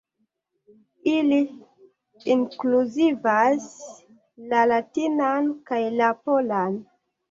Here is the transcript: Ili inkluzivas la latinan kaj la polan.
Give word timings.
Ili 1.11 1.39
inkluzivas 2.37 3.71
la 4.51 4.67
latinan 4.75 5.57
kaj 5.73 5.83
la 6.03 6.15
polan. 6.29 6.87